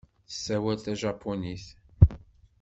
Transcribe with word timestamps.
Tessawal 0.27 0.77
tajapunit. 0.79 1.65